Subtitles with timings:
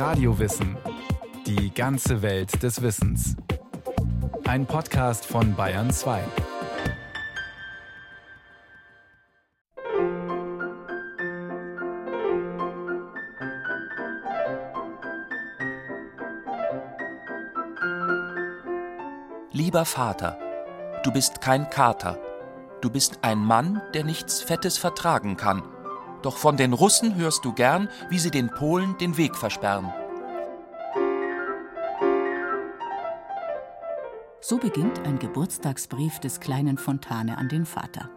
[0.00, 0.78] Radiowissen.
[1.46, 3.36] Die ganze Welt des Wissens.
[4.48, 6.22] Ein Podcast von Bayern 2.
[19.52, 20.38] Lieber Vater,
[21.02, 22.18] du bist kein Kater.
[22.80, 25.62] Du bist ein Mann, der nichts Fettes vertragen kann.
[26.22, 29.92] Doch von den Russen hörst du gern, wie sie den Polen den Weg versperren.
[34.40, 38.10] So beginnt ein Geburtstagsbrief des kleinen Fontane an den Vater.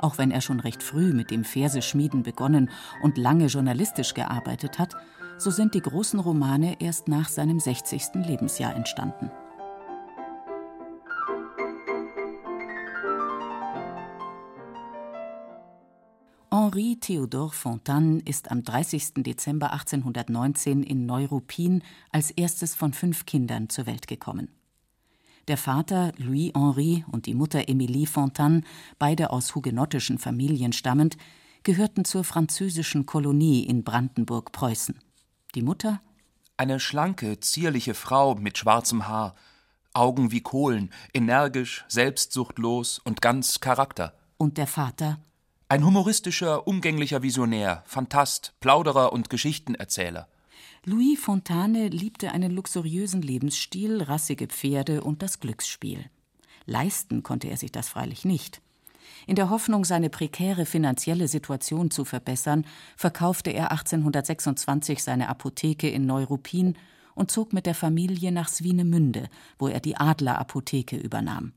[0.00, 2.70] Auch wenn er schon recht früh mit dem Verseschmieden begonnen
[3.02, 4.96] und lange journalistisch gearbeitet hat,
[5.38, 8.14] so sind die großen Romane erst nach seinem 60.
[8.26, 9.30] Lebensjahr entstanden.
[16.72, 19.16] Henri Theodore Fontaine ist am 30.
[19.16, 24.48] Dezember 1819 in Neuruppin als erstes von fünf Kindern zur Welt gekommen.
[25.48, 28.62] Der Vater Louis Henri und die Mutter Emilie Fontaine,
[28.98, 31.18] beide aus hugenottischen Familien stammend,
[31.62, 34.98] gehörten zur französischen Kolonie in Brandenburg-Preußen.
[35.54, 36.00] Die Mutter?
[36.56, 39.34] Eine schlanke, zierliche Frau mit schwarzem Haar,
[39.92, 44.14] Augen wie Kohlen, energisch, selbstsuchtlos und ganz Charakter.
[44.38, 45.18] Und der Vater?
[45.72, 50.28] Ein humoristischer, umgänglicher Visionär, Phantast, Plauderer und Geschichtenerzähler.
[50.84, 56.10] Louis Fontane liebte einen luxuriösen Lebensstil, rassige Pferde und das Glücksspiel.
[56.66, 58.60] Leisten konnte er sich das freilich nicht.
[59.26, 66.04] In der Hoffnung, seine prekäre finanzielle Situation zu verbessern, verkaufte er 1826 seine Apotheke in
[66.04, 66.76] Neuruppin
[67.14, 71.54] und zog mit der Familie nach Swinemünde, wo er die Adlerapotheke übernahm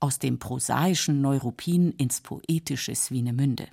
[0.00, 3.68] aus dem prosaischen Neuruppin ins poetische Swinemünde.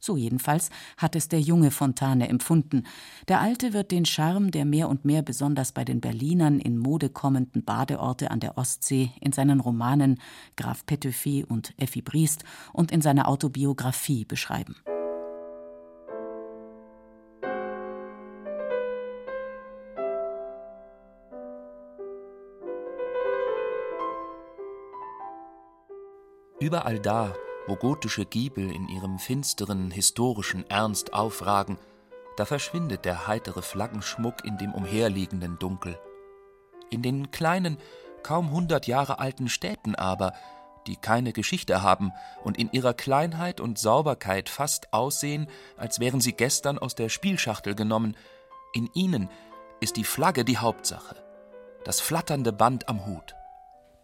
[0.00, 2.84] So jedenfalls hat es der junge Fontane empfunden.
[3.26, 7.08] Der Alte wird den Charme der mehr und mehr besonders bei den Berlinern in Mode
[7.08, 10.20] kommenden Badeorte an der Ostsee in seinen Romanen
[10.56, 14.76] Graf Petőfi und Effi Briest und in seiner Autobiografie beschreiben.
[26.68, 27.34] Überall da,
[27.66, 31.78] wo gotische Giebel in ihrem finsteren, historischen Ernst aufragen,
[32.36, 35.98] da verschwindet der heitere Flaggenschmuck in dem umherliegenden Dunkel.
[36.90, 37.78] In den kleinen,
[38.22, 40.34] kaum hundert Jahre alten Städten aber,
[40.86, 42.12] die keine Geschichte haben
[42.44, 47.76] und in ihrer Kleinheit und Sauberkeit fast aussehen, als wären sie gestern aus der Spielschachtel
[47.76, 48.14] genommen,
[48.74, 49.30] in ihnen
[49.80, 51.16] ist die Flagge die Hauptsache,
[51.84, 53.37] das flatternde Band am Hut.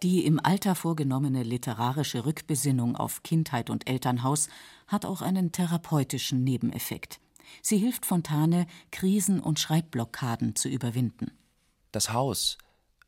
[0.04, 4.50] Die im Alter vorgenommene literarische Rückbesinnung auf Kindheit und Elternhaus
[4.86, 7.20] hat auch einen therapeutischen Nebeneffekt.
[7.62, 11.32] Sie hilft Fontane, Krisen und Schreibblockaden zu überwinden.
[11.90, 12.58] Das Haus,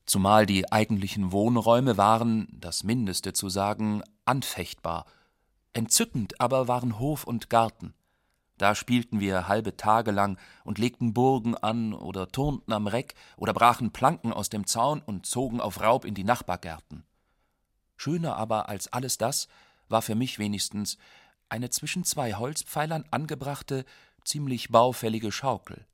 [0.06, 5.04] zumal die eigentlichen Wohnräume waren, das Mindeste zu sagen, anfechtbar.
[5.74, 7.92] Entzückend aber waren Hof und Garten.
[8.58, 13.52] Da spielten wir halbe Tage lang und legten Burgen an oder turnten am Reck oder
[13.52, 17.04] brachen Planken aus dem Zaun und zogen auf Raub in die Nachbargärten.
[17.96, 19.48] Schöner aber als alles das
[19.88, 20.98] war für mich wenigstens
[21.48, 23.84] eine zwischen zwei Holzpfeilern angebrachte,
[24.24, 25.86] ziemlich baufällige Schaukel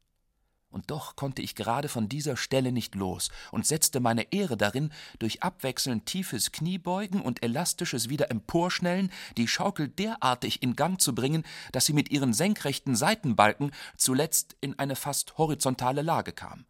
[0.72, 4.92] und doch konnte ich gerade von dieser Stelle nicht los und setzte meine Ehre darin,
[5.18, 11.44] durch abwechselnd tiefes Kniebeugen und elastisches wieder Emporschnellen die Schaukel derartig in Gang zu bringen,
[11.72, 16.64] dass sie mit ihren senkrechten Seitenbalken zuletzt in eine fast horizontale Lage kam.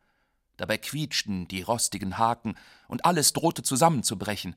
[0.56, 2.56] Dabei quietschten die rostigen Haken
[2.88, 4.54] und alles drohte zusammenzubrechen,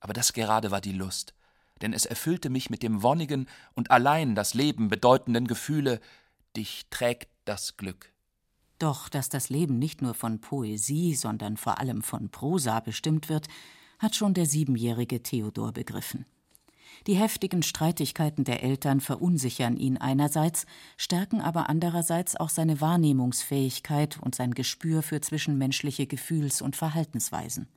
[0.00, 1.34] aber das gerade war die Lust,
[1.82, 6.00] denn es erfüllte mich mit dem wonnigen und allein das Leben bedeutenden Gefühle,
[6.56, 8.12] dich trägt das Glück.
[8.80, 13.46] Doch dass das Leben nicht nur von Poesie, sondern vor allem von Prosa bestimmt wird,
[13.98, 16.24] hat schon der siebenjährige Theodor begriffen.
[17.06, 20.64] Die heftigen Streitigkeiten der Eltern verunsichern ihn einerseits,
[20.96, 27.68] stärken aber andererseits auch seine Wahrnehmungsfähigkeit und sein Gespür für zwischenmenschliche Gefühls- und Verhaltensweisen.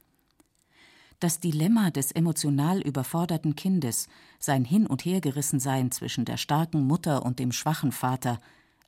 [1.19, 4.07] Das Dilemma des emotional überforderten Kindes,
[4.39, 8.39] sein Hin- und Hergerissensein zwischen der starken Mutter und dem schwachen Vater,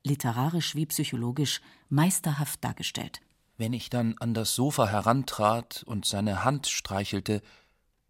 [0.05, 3.21] literarisch wie psychologisch meisterhaft dargestellt.
[3.57, 7.41] Wenn ich dann an das Sofa herantrat und seine Hand streichelte,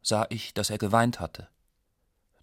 [0.02, 1.50] sah ich, dass er geweint hatte.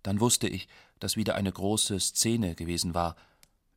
[0.02, 0.68] Dann wusste ich,
[0.98, 3.16] dass wieder eine große Szene gewesen war,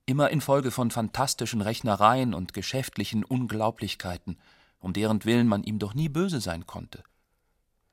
[0.06, 4.38] immer infolge von fantastischen Rechnereien und geschäftlichen Unglaublichkeiten,
[4.80, 7.04] um deren Willen man ihm doch nie böse sein konnte.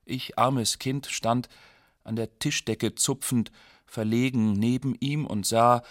[0.05, 1.49] Ich, armes Kind, stand,
[2.03, 3.51] an der Tischdecke zupfend,
[3.85, 5.81] verlegen neben ihm und sah,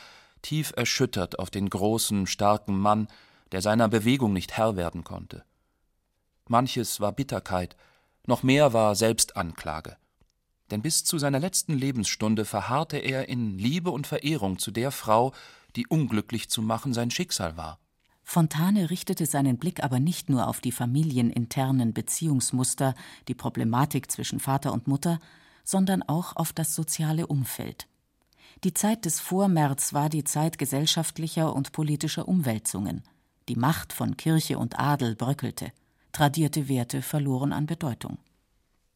[0.43, 3.09] tief erschüttert auf den großen, starken Mann,
[3.53, 5.45] der seiner Bewegung nicht Herr werden konnte.
[6.49, 7.77] Manches war Bitterkeit,
[8.27, 9.97] noch mehr war Selbstanklage.
[10.71, 15.33] Denn bis zu seiner letzten Lebensstunde verharrte er in Liebe und Verehrung zu der Frau,
[15.77, 17.79] die unglücklich zu machen sein Schicksal war.
[18.25, 22.95] Fontane richtete seinen Blick aber nicht nur auf die familieninternen Beziehungsmuster,
[23.29, 25.19] die Problematik zwischen Vater und Mutter,
[25.65, 27.89] sondern auch auf das soziale Umfeld.
[28.65, 33.03] Die Zeit des Vormärz war die Zeit gesellschaftlicher und politischer Umwälzungen.
[33.49, 35.73] Die Macht von Kirche und Adel bröckelte.
[36.13, 38.19] Tradierte Werte verloren an Bedeutung.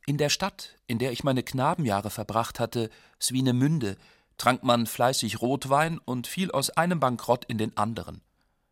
[0.06, 2.90] In der Stadt, in der ich meine Knabenjahre verbracht hatte,
[3.20, 3.96] Swinemünde,
[4.38, 8.20] trank man fleißig Rotwein und fiel aus einem Bankrott in den anderen.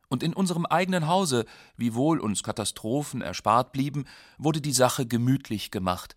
[0.08, 1.44] Und in unserem eigenen Hause,
[1.76, 4.04] wiewohl uns Katastrophen erspart blieben,
[4.38, 6.14] wurde die Sache gemütlich gemacht.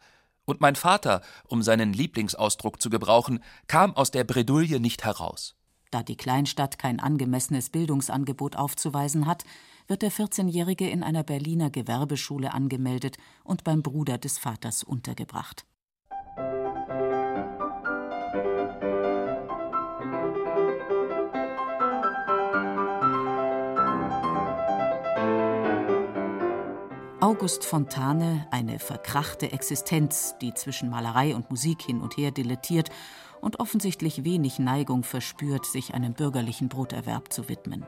[0.48, 5.56] Und mein Vater, um seinen Lieblingsausdruck zu gebrauchen, kam aus der Bredouille nicht heraus.
[5.92, 9.44] Da die Kleinstadt kein angemessenes Bildungsangebot aufzuweisen hat,
[9.88, 15.66] wird der 14-Jährige in einer Berliner Gewerbeschule angemeldet und beim Bruder des Vaters untergebracht.
[27.28, 32.90] August Fontane, eine verkrachte Existenz, die zwischen Malerei und Musik hin und her dilettiert
[33.42, 37.86] und offensichtlich wenig Neigung verspürt, sich einem bürgerlichen Broterwerb zu widmen.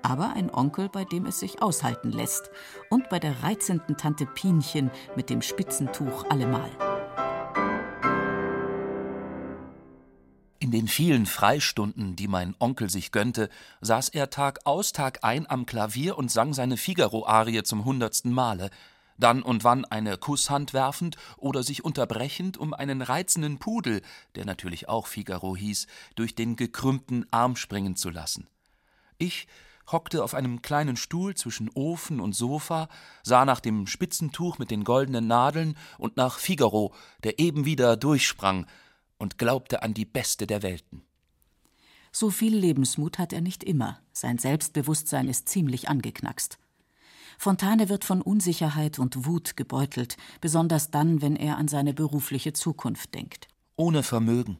[0.00, 2.50] Aber ein Onkel, bei dem es sich aushalten lässt,
[2.88, 6.70] und bei der reizenden Tante Pienchen mit dem Spitzentuch allemal.
[10.68, 13.48] In den vielen Freistunden, die mein Onkel sich gönnte,
[13.80, 18.68] saß er Tag aus Tag ein am Klavier und sang seine Figaro-Arie zum hundertsten Male,
[19.16, 24.02] dann und wann eine Kusshand werfend oder sich unterbrechend, um einen reizenden Pudel,
[24.34, 25.86] der natürlich auch Figaro hieß,
[26.16, 28.46] durch den gekrümmten Arm springen zu lassen.
[29.16, 29.48] Ich
[29.90, 32.90] hockte auf einem kleinen Stuhl zwischen Ofen und Sofa,
[33.22, 36.92] sah nach dem Spitzentuch mit den goldenen Nadeln und nach Figaro,
[37.24, 38.66] der eben wieder durchsprang,
[39.18, 41.02] und glaubte an die beste der Welten.
[42.12, 46.58] So viel Lebensmut hat er nicht immer, sein Selbstbewusstsein ist ziemlich angeknackst.
[47.38, 53.14] Fontane wird von Unsicherheit und Wut gebeutelt, besonders dann, wenn er an seine berufliche Zukunft
[53.14, 53.46] denkt.
[53.76, 54.58] Ohne Vermögen,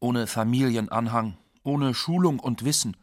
[0.00, 2.96] ohne Familienanhang, ohne Schulung und Wissen,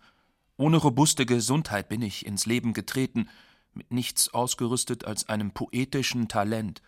[0.57, 3.27] ohne robuste Gesundheit bin ich ins Leben getreten,
[3.73, 6.81] mit nichts ausgerüstet als einem poetischen Talent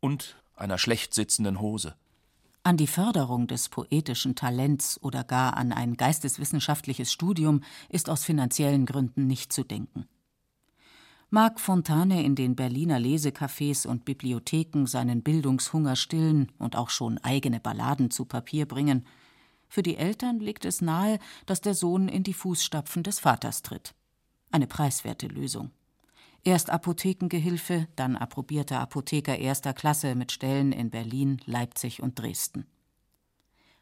[0.00, 1.94] und einer schlecht sitzenden Hose.
[2.66, 8.86] An die Förderung des poetischen Talents oder gar an ein geisteswissenschaftliches Studium ist aus finanziellen
[8.86, 10.08] Gründen nicht zu denken.
[11.28, 17.60] Mag Fontane in den Berliner Lesecafés und Bibliotheken seinen Bildungshunger stillen und auch schon eigene
[17.60, 19.04] Balladen zu Papier bringen,
[19.68, 23.94] für die Eltern liegt es nahe, dass der Sohn in die Fußstapfen des Vaters tritt.
[24.50, 25.72] Eine preiswerte Lösung.
[26.46, 32.66] Erst Apothekengehilfe, dann approbierter Apotheker erster Klasse mit Stellen in Berlin, Leipzig und Dresden.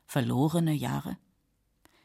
[0.06, 1.18] Verlorene Jahre?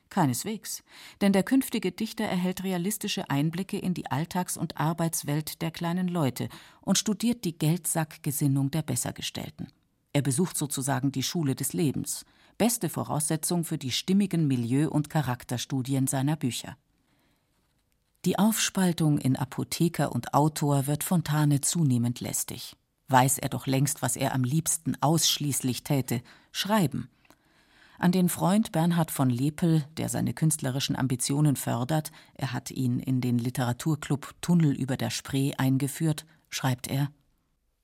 [0.09, 0.83] Keineswegs,
[1.21, 6.49] denn der künftige Dichter erhält realistische Einblicke in die Alltags- und Arbeitswelt der kleinen Leute
[6.81, 9.67] und studiert die Geldsackgesinnung der Bessergestellten.
[10.13, 12.25] Er besucht sozusagen die Schule des Lebens,
[12.57, 16.77] beste Voraussetzung für die stimmigen Milieu- und Charakterstudien seiner Bücher.
[18.25, 22.75] Die Aufspaltung in Apotheker und Autor wird Fontane zunehmend lästig.
[23.07, 27.09] Weiß er doch längst, was er am liebsten ausschließlich täte: schreiben.
[27.99, 33.21] An den Freund Bernhard von Lepel, der seine künstlerischen Ambitionen fördert, er hat ihn in
[33.21, 37.11] den Literaturclub Tunnel über der Spree eingeführt, schreibt er: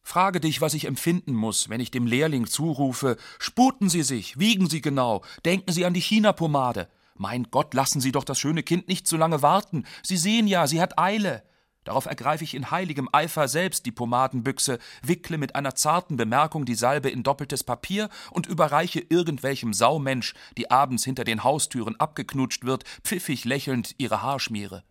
[0.01, 4.67] Frage dich, was ich empfinden muss, wenn ich dem Lehrling zurufe: Sputen Sie sich, wiegen
[4.69, 6.89] Sie genau, denken Sie an die Chinapomade.
[7.15, 9.85] Mein Gott, lassen Sie doch das schöne Kind nicht so lange warten.
[10.01, 11.43] Sie sehen ja, sie hat Eile.
[11.83, 16.75] Darauf ergreife ich in heiligem Eifer selbst die Pomadenbüchse, wickle mit einer zarten Bemerkung die
[16.75, 22.85] Salbe in doppeltes Papier und überreiche irgendwelchem Saumensch, die abends hinter den Haustüren abgeknutscht wird,
[23.03, 24.83] pfiffig lächelnd ihre Haarschmiere.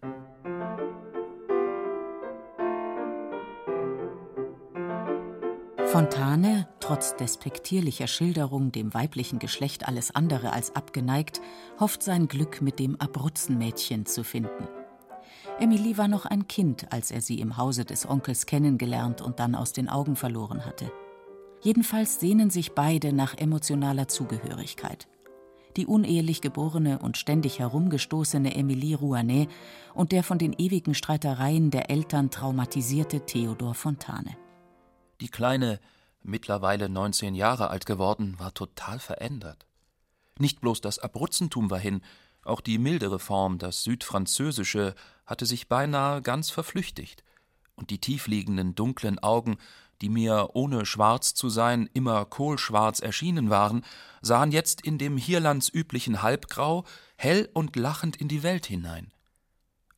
[5.92, 11.42] Fontane, trotz despektierlicher Schilderung dem weiblichen Geschlecht alles andere als abgeneigt,
[11.78, 14.68] hofft sein Glück mit dem Abruzzenmädchen zu finden.
[15.60, 19.54] Emilie war noch ein Kind, als er sie im Hause des Onkels kennengelernt und dann
[19.54, 20.90] aus den Augen verloren hatte.
[21.60, 25.08] Jedenfalls sehnen sich beide nach emotionaler Zugehörigkeit.
[25.76, 29.50] Die unehelich geborene und ständig herumgestoßene Emilie Rouanet
[29.92, 34.38] und der von den ewigen Streitereien der Eltern traumatisierte Theodor Fontane.
[35.22, 35.78] Die Kleine,
[36.24, 39.66] mittlerweile 19 Jahre alt geworden, war total verändert.
[40.36, 42.02] Nicht bloß das Abruzzentum war hin,
[42.44, 47.22] Auch die mildere Form, das Südfranzösische, hatte sich beinahe ganz verflüchtigt,
[47.76, 49.58] und die tiefliegenden dunklen Augen,
[50.00, 53.84] die mir, ohne schwarz zu sein, immer kohlschwarz erschienen waren,
[54.22, 59.12] sahen jetzt in dem hierlands üblichen Halbgrau hell und lachend in die Welt hinein.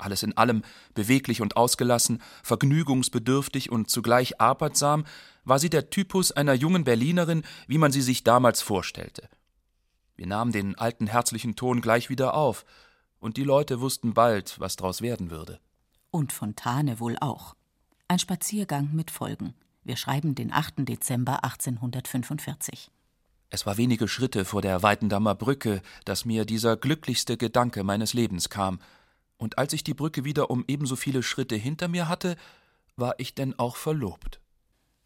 [0.05, 5.07] Alles in allem beweglich und ausgelassen, vergnügungsbedürftig und zugleich arbeitsam,
[5.45, 9.31] war sie der Typus einer jungen Berlinerin, wie man sie sich damals vorstellte.
[10.15, 12.67] Wir nahmen den alten herzlichen Ton gleich wieder auf,
[13.19, 15.59] und die Leute wussten bald, was draus werden würde.
[16.11, 17.57] Und Fontane wohl auch.
[18.07, 19.55] Ein Spaziergang mit Folgen.
[19.85, 20.87] Wir schreiben den 8.
[20.87, 22.91] Dezember 1845.
[23.49, 28.51] Es war wenige Schritte vor der Weitendammer Brücke, dass mir dieser glücklichste Gedanke meines Lebens
[28.51, 28.81] kam,
[29.37, 32.37] und als ich die Brücke wieder um ebenso viele Schritte hinter mir hatte,
[32.97, 34.41] war ich denn auch verlobt.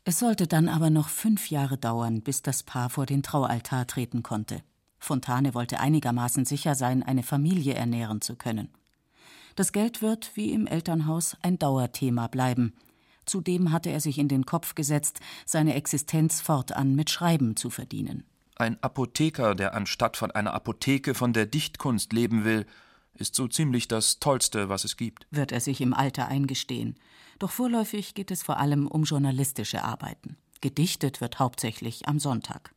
[0.05, 4.23] Es sollte dann aber noch fünf Jahre dauern, bis das Paar vor den Traualtar treten
[4.23, 4.63] konnte.
[4.99, 8.69] Fontane wollte einigermaßen sicher sein, eine Familie ernähren zu können.
[9.55, 12.73] Das Geld wird, wie im Elternhaus, ein Dauerthema bleiben,
[13.29, 18.25] Zudem hatte er sich in den Kopf gesetzt, seine Existenz fortan mit Schreiben zu verdienen.
[18.57, 22.67] Ein Apotheker, der anstatt von einer Apotheke von der Dichtkunst leben will,
[23.19, 25.27] ist so ziemlich das Tollste, was es gibt.
[25.31, 26.97] Wird er sich im Alter eingestehen.
[27.39, 30.37] Doch vorläufig geht es vor allem um journalistische Arbeiten.
[30.61, 32.75] Gedichtet wird hauptsächlich am Sonntag.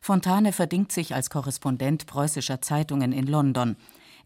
[0.00, 3.76] Fontane verdingt sich als Korrespondent preußischer Zeitungen in London.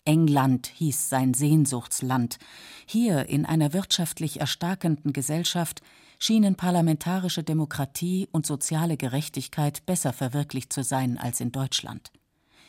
[0.05, 2.38] England hieß sein Sehnsuchtsland.
[2.87, 5.81] Hier, in einer wirtschaftlich erstarkenden Gesellschaft,
[6.19, 12.12] schienen parlamentarische Demokratie und soziale Gerechtigkeit besser verwirklicht zu sein als in Deutschland.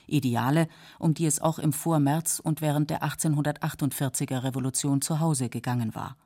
[0.07, 0.67] Ideale,
[0.99, 6.17] um die es auch im Vormärz und während der 1848er Revolution zu Hause gegangen war.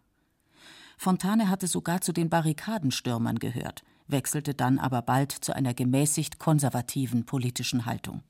[0.98, 7.25] Fontane hatte sogar zu den Barrikadenstürmern gehört, wechselte dann aber bald zu einer gemäßigt konservativen
[7.25, 8.24] politischen Haltung.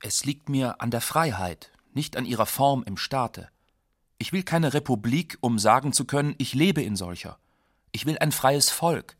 [0.00, 3.48] Es liegt mir an der Freiheit, nicht an ihrer Form im Staate.
[4.18, 7.38] Ich will keine Republik, um sagen zu können, ich lebe in solcher.
[7.90, 9.16] Ich will ein freies Volk.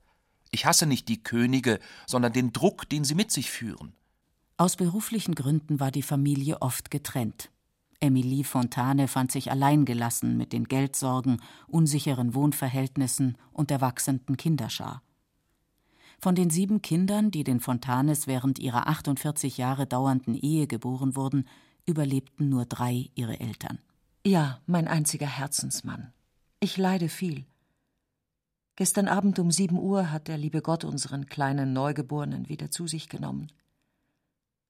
[0.51, 3.95] Ich hasse nicht die Könige, sondern den Druck, den sie mit sich führen.
[4.63, 7.51] Aus beruflichen Gründen war die Familie oft getrennt.
[7.99, 15.03] Emilie Fontane fand sich allein gelassen mit den Geldsorgen, unsicheren Wohnverhältnissen und der wachsenden Kinderschar.
[16.21, 21.49] Von den sieben Kindern, die den Fontanes während ihrer 48 Jahre dauernden Ehe geboren wurden,
[21.85, 23.81] überlebten nur drei ihre Eltern.
[24.25, 26.13] Ja, mein einziger Herzensmann.
[26.61, 27.47] Ich leide viel.
[28.77, 33.09] Gestern Abend um sieben Uhr hat der liebe Gott unseren kleinen Neugeborenen wieder zu sich
[33.09, 33.51] genommen.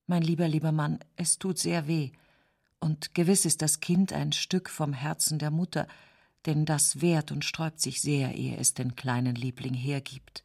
[0.05, 2.11] Mein lieber, lieber Mann, es tut sehr weh,
[2.79, 5.87] und gewiss ist das Kind ein Stück vom Herzen der Mutter,
[6.45, 10.43] denn das wehrt und sträubt sich sehr, ehe es den kleinen Liebling hergibt.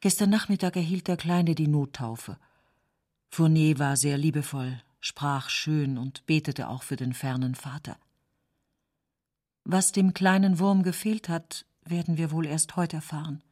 [0.00, 2.38] Gestern Nachmittag erhielt der Kleine die Nottaufe.
[3.28, 7.98] Fournier war sehr liebevoll, sprach schön und betete auch für den fernen Vater.
[9.64, 13.42] Was dem kleinen Wurm gefehlt hat, werden wir wohl erst heute erfahren.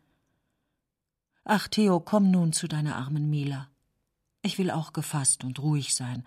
[1.44, 3.68] Ach, Theo, komm nun zu deiner armen Mila.
[4.46, 6.24] Ich will auch gefasst und ruhig sein,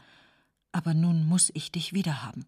[0.73, 2.45] aber nun muss ich dich wiederhaben.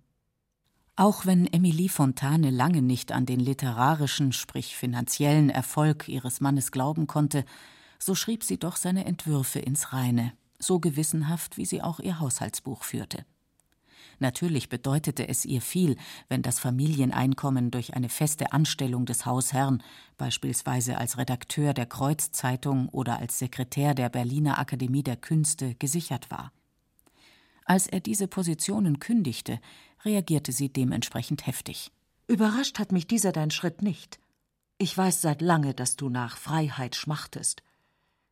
[0.97, 7.07] Auch wenn Emilie Fontane lange nicht an den literarischen, sprich finanziellen Erfolg ihres Mannes glauben
[7.07, 7.45] konnte,
[7.99, 12.83] so schrieb sie doch seine Entwürfe ins Reine, so gewissenhaft, wie sie auch ihr Haushaltsbuch
[12.83, 13.25] führte.
[14.21, 15.97] Natürlich bedeutete es ihr viel,
[16.29, 19.81] wenn das Familieneinkommen durch eine feste Anstellung des Hausherrn,
[20.15, 26.53] beispielsweise als Redakteur der Kreuzzeitung oder als Sekretär der Berliner Akademie der Künste, gesichert war.
[27.65, 29.59] Als er diese Positionen kündigte,
[30.05, 31.91] reagierte sie dementsprechend heftig.
[32.27, 34.19] Überrascht hat mich dieser dein Schritt nicht.
[34.77, 37.63] Ich weiß seit lange, dass du nach Freiheit schmachtest.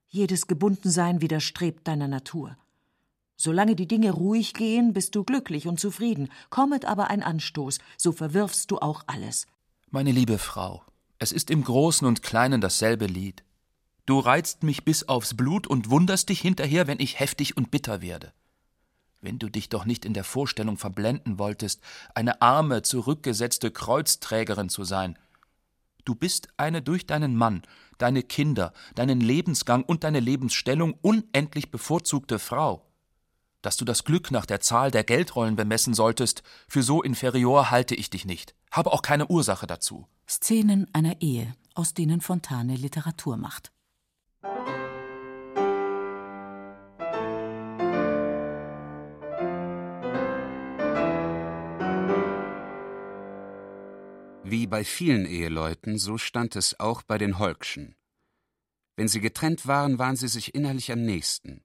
[0.07, 2.57] Jedes Gebundensein widerstrebt deiner Natur.
[3.41, 6.29] Solange die Dinge ruhig gehen, bist du glücklich und zufrieden.
[6.49, 9.47] Kommet aber ein Anstoß, so verwirfst du auch alles.
[9.89, 10.83] Meine liebe Frau,
[11.19, 13.45] es ist im Großen und Kleinen dasselbe Lied.
[14.05, 18.01] Du reizt mich bis aufs Blut und wunderst dich hinterher, wenn ich heftig und bitter
[18.01, 18.33] werde.
[19.21, 21.79] Wenn du dich doch nicht in der Vorstellung verblenden wolltest,
[22.15, 25.17] eine arme, zurückgesetzte Kreuzträgerin zu sein.
[26.03, 27.61] Du bist eine durch deinen Mann,
[27.99, 32.88] deine Kinder, deinen Lebensgang und deine Lebensstellung unendlich bevorzugte Frau.
[33.61, 37.93] Dass du das Glück nach der Zahl der Geldrollen bemessen solltest, für so inferior halte
[37.93, 40.07] ich dich nicht, habe auch keine Ursache dazu.
[40.27, 43.71] Szenen einer Ehe, aus denen Fontane Literatur macht.
[54.43, 57.95] Wie bei vielen Eheleuten, so stand es auch bei den Holkschen.
[58.95, 61.61] Wenn sie getrennt waren, waren sie sich innerlich am nächsten,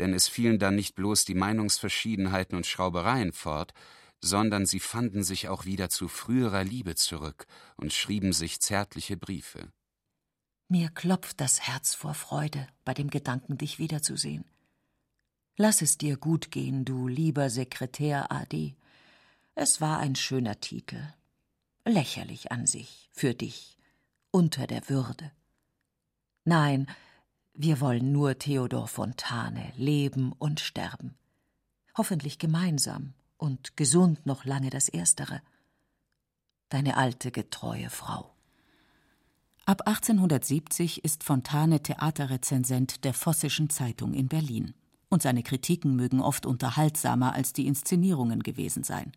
[0.00, 3.72] denn es fielen dann nicht bloß die Meinungsverschiedenheiten und Schraubereien fort,
[4.20, 9.72] sondern sie fanden sich auch wieder zu früherer Liebe zurück und schrieben sich zärtliche Briefe.
[10.68, 14.44] Mir klopft das Herz vor Freude bei dem Gedanken, dich wiederzusehen.
[15.56, 18.74] Lass es dir gut gehen, du lieber Sekretär AD.
[19.54, 21.02] Es war ein schöner Titel.
[21.84, 23.76] Lächerlich an sich, für dich,
[24.30, 25.30] unter der Würde.
[26.44, 26.86] Nein,
[27.54, 31.14] wir wollen nur Theodor Fontane leben und sterben.
[31.96, 35.42] Hoffentlich gemeinsam und gesund noch lange das Erstere.
[36.68, 38.32] Deine alte, getreue Frau.
[39.66, 44.74] Ab 1870 ist Fontane Theaterrezensent der Vossischen Zeitung in Berlin.
[45.08, 49.12] Und seine Kritiken mögen oft unterhaltsamer als die Inszenierungen gewesen sein.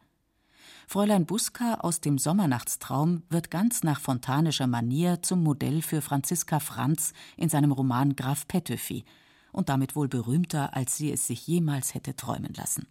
[0.88, 7.14] Fräulein Buska aus dem Sommernachtstraum wird ganz nach fontanischer Manier zum Modell für Franziska Franz
[7.38, 9.06] in seinem Roman Graf Petöfi
[9.52, 12.88] und damit wohl berühmter, als sie es sich jemals hätte träumen lassen.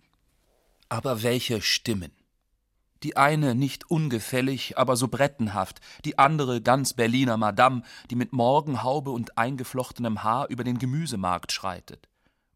[0.88, 2.12] Aber welche Stimmen!
[3.02, 9.10] Die eine nicht ungefällig, aber so brettenhaft, die andere ganz Berliner Madame, die mit Morgenhaube
[9.10, 12.08] und eingeflochtenem Haar über den Gemüsemarkt schreitet.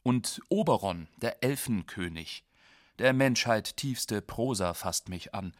[0.04, 2.44] Und Oberon, der Elfenkönig,
[2.98, 5.52] der Menschheit tiefste Prosa fasst mich an.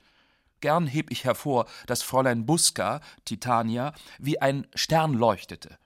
[0.61, 5.79] Gern heb ich hervor, dass Fräulein Buska, Titania, wie ein Stern leuchtete.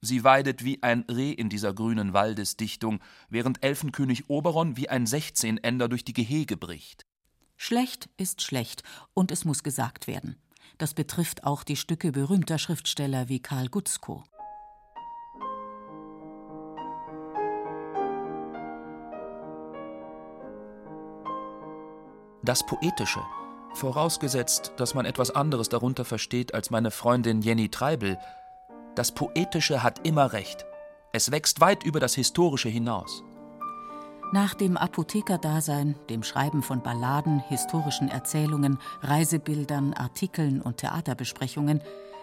[0.00, 5.88] Sie weidet wie ein Reh in dieser grünen Waldesdichtung, während Elfenkönig Oberon wie ein Sechzehnender
[5.88, 7.04] durch die Gehege bricht.
[7.56, 8.84] Schlecht ist schlecht,
[9.14, 10.36] und es muss gesagt werden.
[10.76, 14.22] Das betrifft auch die Stücke berühmter Schriftsteller wie Karl Gutzkow.
[22.48, 23.20] Das Poetische,
[23.74, 28.16] vorausgesetzt, dass man etwas anderes darunter versteht als meine Freundin Jenny Treibel,
[28.94, 30.64] das Poetische hat immer recht.
[31.12, 33.22] Es wächst weit über das Historische hinaus.
[34.32, 41.82] Nach dem Apothekerdasein, dem Schreiben von Balladen, historischen Erzählungen, Reisebildern, Artikeln und Theaterbesprechungen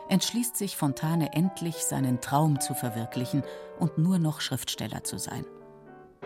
[0.10, 3.44] entschließt sich Fontane endlich, seinen Traum zu verwirklichen
[3.78, 5.46] und nur noch Schriftsteller zu sein.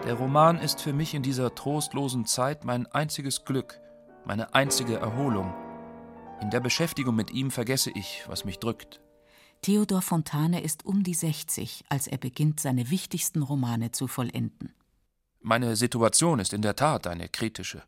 [0.06, 3.82] Der Roman ist für mich in dieser trostlosen Zeit mein einziges Glück,
[4.30, 5.52] meine einzige Erholung.
[6.40, 9.02] In der Beschäftigung mit ihm vergesse ich, was mich drückt.
[9.64, 14.72] Theodor Fontane ist um die 60, als er beginnt, seine wichtigsten Romane zu vollenden.
[15.42, 17.82] Meine Situation ist in der Tat eine kritische.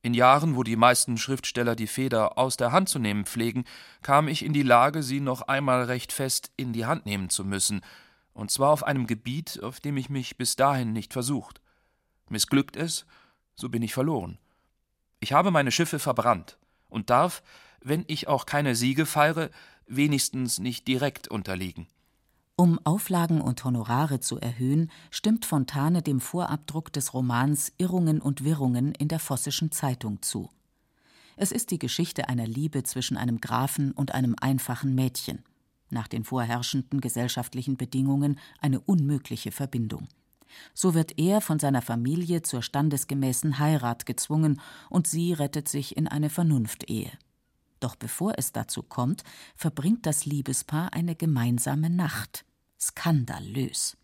[0.00, 3.64] In Jahren, wo die meisten Schriftsteller die Feder aus der Hand zu nehmen pflegen,
[4.00, 7.44] kam ich in die Lage, sie noch einmal recht fest in die Hand nehmen zu
[7.44, 7.80] müssen,
[8.32, 11.60] und zwar auf einem Gebiet, auf dem ich mich bis dahin nicht versucht.
[12.28, 13.06] Missglückt es,
[13.56, 14.38] so bin ich verloren.
[15.24, 16.58] Ich habe meine Schiffe verbrannt
[16.90, 17.42] und darf,
[17.80, 19.48] wenn ich auch keine Siege feiere,
[19.86, 21.86] wenigstens nicht direkt unterliegen.
[22.56, 28.92] Um Auflagen und Honorare zu erhöhen, stimmt Fontane dem Vorabdruck des Romans Irrungen und Wirrungen
[28.92, 30.50] in der Vossischen Zeitung zu.
[31.36, 35.42] Es ist die Geschichte einer Liebe zwischen einem Grafen und einem einfachen Mädchen.
[35.88, 40.06] Nach den vorherrschenden gesellschaftlichen Bedingungen eine unmögliche Verbindung.
[40.74, 46.08] So wird er von seiner Familie zur standesgemäßen Heirat gezwungen und sie rettet sich in
[46.08, 47.10] eine Vernunftehe.
[47.80, 49.24] Doch bevor es dazu kommt,
[49.56, 52.44] verbringt das Liebespaar eine gemeinsame Nacht.
[52.80, 53.96] Skandalös.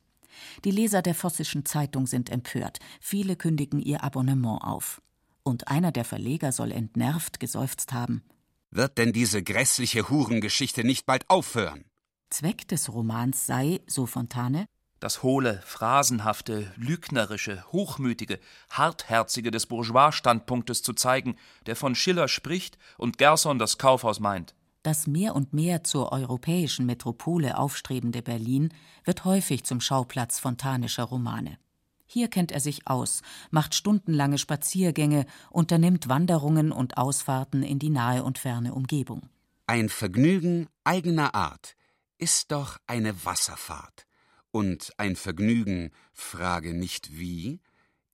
[0.65, 5.03] Die Leser der Vossischen Zeitung sind empört, viele kündigen ihr Abonnement auf.
[5.43, 8.23] Und einer der Verleger soll entnervt geseufzt haben.
[8.71, 11.85] Wird denn diese grässliche Hurengeschichte nicht bald aufhören?
[12.31, 14.67] Zweck des Romans sei, so Fontane,
[15.01, 18.39] das hohle, phrasenhafte, lügnerische, hochmütige,
[18.71, 21.37] hartherzige des Bourgeois-Standpunktes zu zeigen,
[21.67, 24.55] der von Schiller spricht und Gerson das Kaufhaus meint.
[24.83, 28.73] Das mehr und mehr zur europäischen Metropole aufstrebende Berlin
[29.05, 31.59] wird häufig zum Schauplatz fontanischer Romane.
[32.07, 38.25] Hier kennt er sich aus, macht stundenlange Spaziergänge, unternimmt Wanderungen und Ausfahrten in die nahe
[38.25, 39.29] und ferne Umgebung.
[39.67, 41.77] Ein Vergnügen eigener Art
[42.19, 44.07] ist doch eine Wasserfahrt.
[44.53, 47.61] Und ein Vergnügen, frage nicht wie,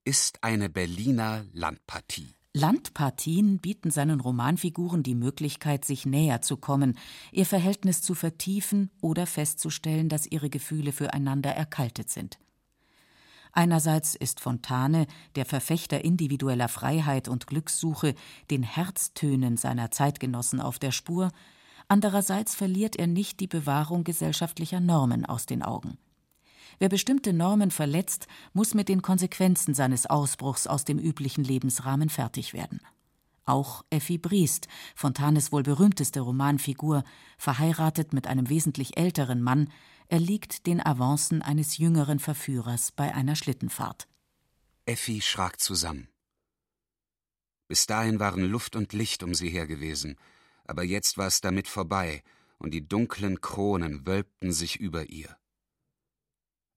[0.05, 2.35] ist eine Berliner Landpartie.
[2.53, 6.97] Landpartien bieten seinen Romanfiguren die Möglichkeit, sich näher zu kommen,
[7.31, 12.39] ihr Verhältnis zu vertiefen oder festzustellen, dass ihre Gefühle füreinander erkaltet sind.
[13.51, 18.15] Einerseits ist Fontane, der Verfechter individueller Freiheit und Glückssuche,
[18.49, 21.31] den Herztönen seiner Zeitgenossen auf der Spur,
[21.87, 25.97] andererseits verliert er nicht die Bewahrung gesellschaftlicher Normen aus den Augen.
[26.79, 32.53] Wer bestimmte Normen verletzt, muss mit den Konsequenzen seines Ausbruchs aus dem üblichen Lebensrahmen fertig
[32.53, 32.79] werden.
[33.45, 37.03] Auch Effi Briest, Fontanes wohl berühmteste Romanfigur,
[37.37, 39.71] verheiratet mit einem wesentlich älteren Mann,
[40.09, 44.07] erliegt den Avancen eines jüngeren Verführers bei einer Schlittenfahrt.
[44.85, 46.09] Effi schrak zusammen.
[47.67, 50.17] Bis dahin waren Luft und Licht um sie her gewesen,
[50.65, 52.23] aber jetzt war es damit vorbei,
[52.57, 55.36] und die dunklen Kronen wölbten sich über ihr.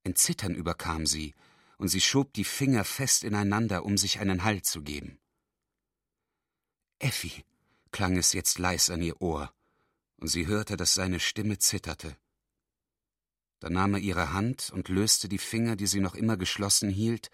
[0.04, 1.34] Ein Zittern überkam sie,
[1.76, 5.18] und sie schob die Finger fest ineinander, um sich einen Halt zu geben.
[6.98, 7.44] Effi,
[7.90, 9.52] klang es jetzt leis an ihr Ohr,
[10.18, 12.16] und sie hörte, dass seine Stimme zitterte.
[13.60, 17.30] Da nahm er ihre Hand und löste die Finger, die sie noch immer geschlossen hielt,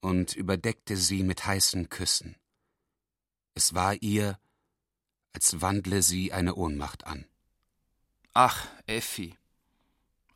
[0.00, 2.36] und überdeckte sie mit heißen Küssen.
[3.54, 4.38] Es war ihr,
[5.32, 7.26] als wandle sie eine Ohnmacht an.
[8.32, 9.36] Ach, Effi.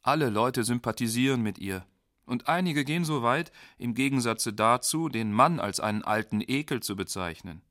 [0.03, 1.85] Alle Leute sympathisieren mit ihr.
[2.25, 6.97] Und einige gehen so weit, im Gegensatze dazu, den Mann als einen alten Ekel zu
[6.97, 7.63] bezeichnen.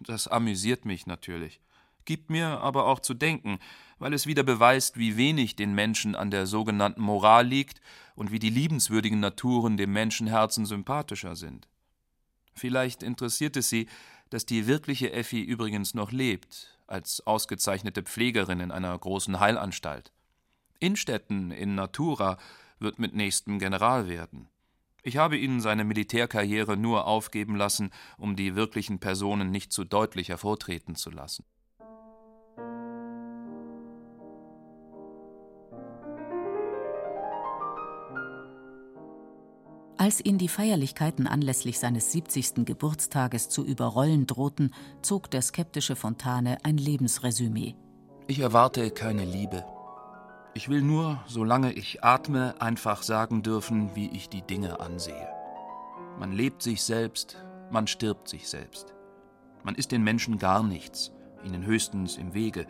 [0.00, 1.60] Das amüsiert mich natürlich,
[2.04, 3.58] gibt mir aber auch zu denken,
[3.98, 7.80] weil es wieder beweist, wie wenig den Menschen an der sogenannten Moral liegt
[8.14, 11.68] und wie die liebenswürdigen Naturen dem Menschenherzen sympathischer sind.
[12.54, 13.86] Vielleicht interessiert es Sie,
[14.30, 20.12] dass die wirkliche Effi übrigens noch lebt, als ausgezeichnete Pflegerin in einer großen Heilanstalt.
[20.80, 22.36] Innstetten in Natura
[22.78, 24.48] wird mit nächstem General werden.
[25.02, 30.30] Ich habe ihn seine Militärkarriere nur aufgeben lassen, um die wirklichen Personen nicht zu deutlich
[30.30, 31.44] hervortreten zu lassen.
[39.98, 42.64] Als ihn die Feierlichkeiten anlässlich seines 70.
[42.66, 47.74] Geburtstages zu überrollen drohten, zog der skeptische Fontane ein Lebensresümee.
[48.26, 49.64] Ich erwarte keine Liebe.
[50.56, 55.28] Ich will nur, solange ich atme, einfach sagen dürfen, wie ich die Dinge ansehe.
[56.18, 57.36] Man lebt sich selbst,
[57.70, 58.94] man stirbt sich selbst.
[59.64, 61.12] Man ist den Menschen gar nichts,
[61.44, 62.66] ihnen höchstens im Wege.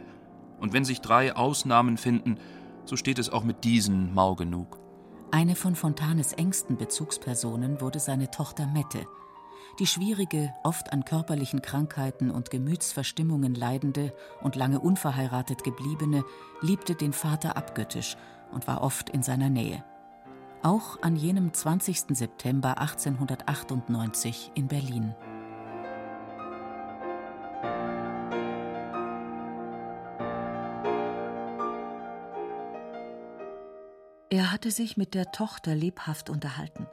[0.58, 2.40] Und wenn sich drei Ausnahmen finden,
[2.86, 4.80] so steht es auch mit diesen mau genug.
[5.30, 9.06] Eine von Fontanes engsten Bezugspersonen wurde seine Tochter Mette.
[9.78, 16.24] Die schwierige, oft an körperlichen Krankheiten und Gemütsverstimmungen leidende und lange unverheiratet gebliebene
[16.62, 18.16] liebte den Vater abgöttisch
[18.52, 19.84] und war oft in seiner Nähe.
[20.62, 22.16] Auch an jenem 20.
[22.16, 25.14] September 1898 in Berlin.
[34.30, 36.86] Er hatte sich mit der Tochter lebhaft unterhalten,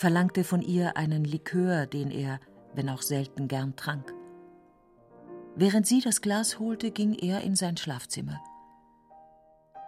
[0.00, 2.40] verlangte von ihr einen Likör, den er,
[2.74, 4.14] wenn auch selten, gern trank.
[5.56, 8.40] Während sie das Glas holte, ging er in sein Schlafzimmer.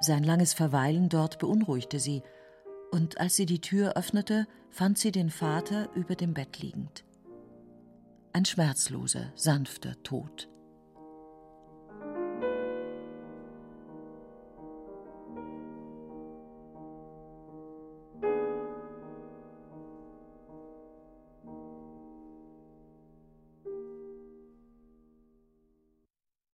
[0.01, 2.22] Sein langes Verweilen dort beunruhigte sie,
[2.90, 7.07] und als sie die Tür öffnete, fand sie den Vater über dem Bett liegend.
[8.35, 10.51] Ein schmerzloser, sanfter Tod.